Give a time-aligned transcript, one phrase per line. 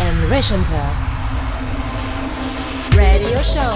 [0.00, 0.88] and Rechanter.
[2.96, 3.74] Radio Show.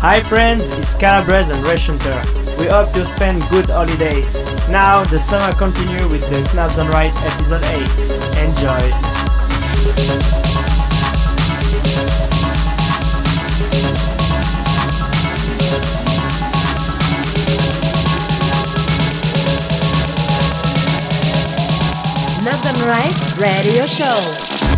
[0.00, 2.24] Hi friends, it's Calabrese and Rechanter.
[2.58, 4.34] We hope you spend good holidays.
[4.68, 8.48] Now the summer continue with the Knobs on Right episode 8.
[8.48, 10.51] Enjoy!
[22.84, 24.71] Right Radio Show.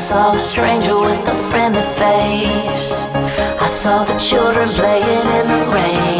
[0.00, 3.04] saw a stranger with a friendly face.
[3.60, 6.19] I saw the children playing in the rain.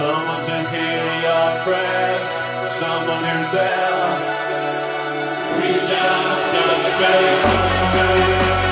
[0.00, 2.22] Someone to hear your prayers,
[2.70, 4.40] someone who's there.
[5.58, 8.69] Reach out, touch faith.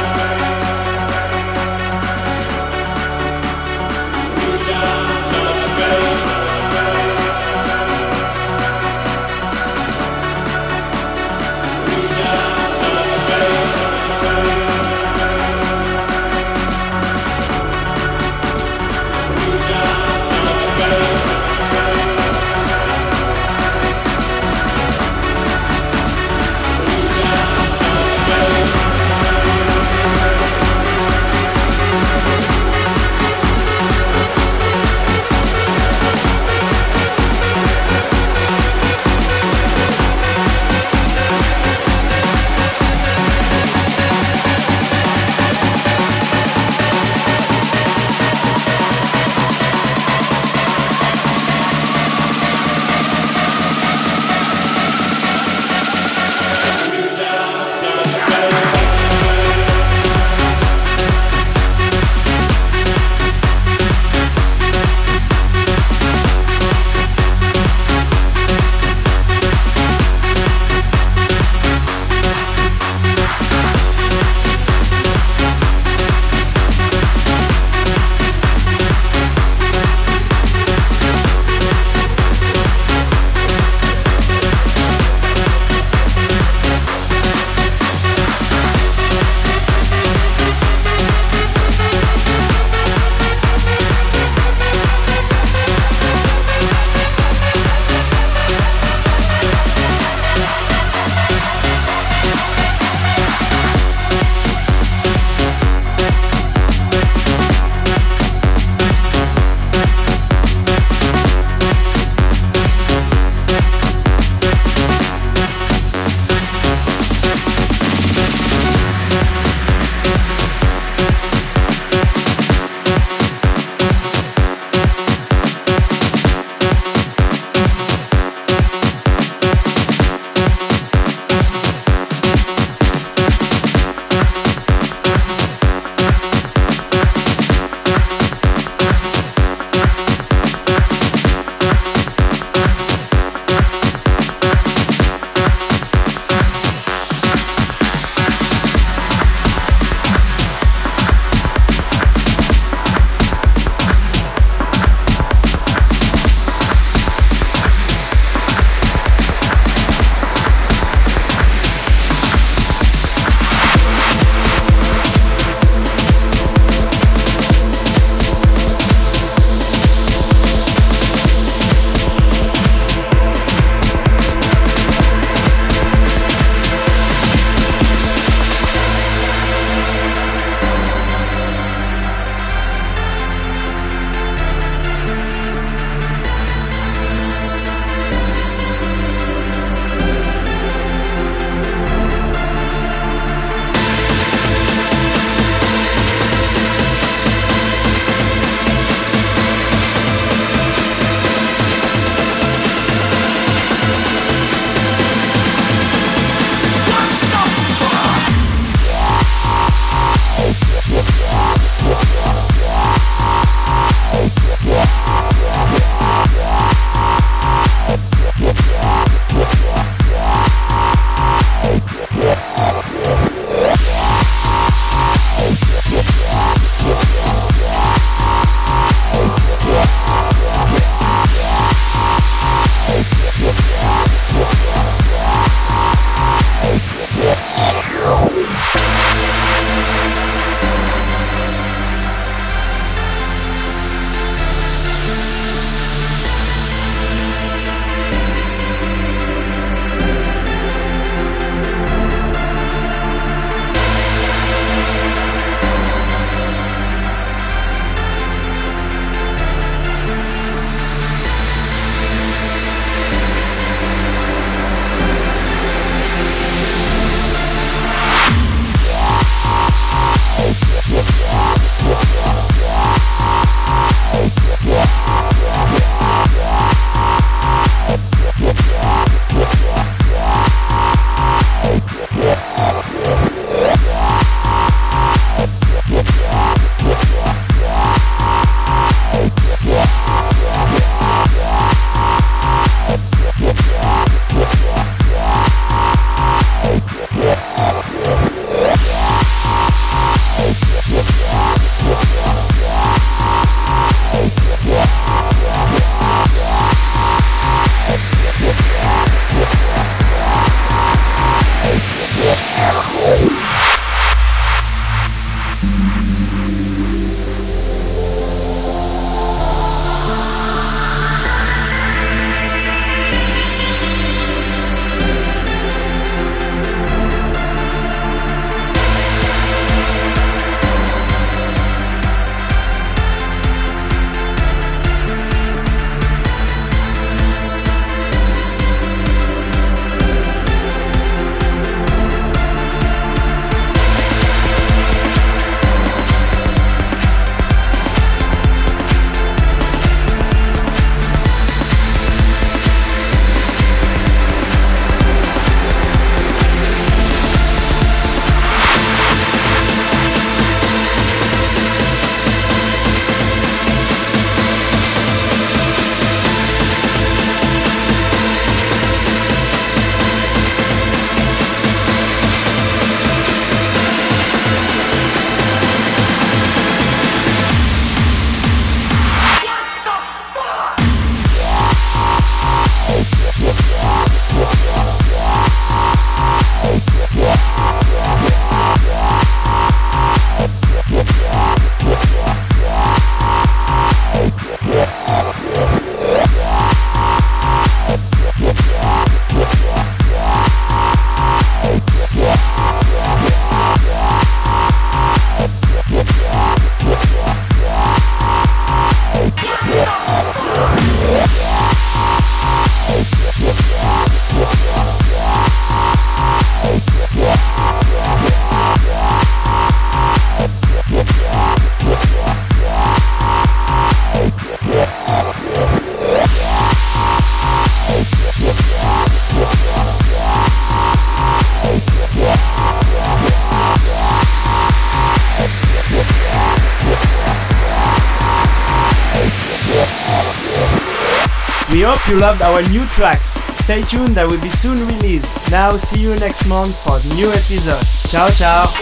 [442.08, 443.26] You loved our new tracks.
[443.64, 445.50] Stay tuned, that will be soon released.
[445.50, 447.84] Now, see you next month for the new episode.
[448.06, 448.72] Ciao, ciao.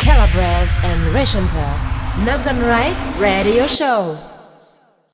[0.00, 2.24] Calabrese and Rechanter.
[2.24, 4.35] Knobs on Right Radio Show.